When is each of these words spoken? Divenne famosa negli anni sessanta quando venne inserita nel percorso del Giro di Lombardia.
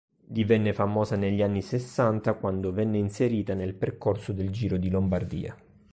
Divenne 0.25 0.73
famosa 0.73 1.15
negli 1.15 1.43
anni 1.43 1.61
sessanta 1.61 2.33
quando 2.33 2.71
venne 2.73 2.97
inserita 2.97 3.53
nel 3.53 3.75
percorso 3.75 4.33
del 4.33 4.49
Giro 4.49 4.77
di 4.77 4.89
Lombardia. 4.89 5.55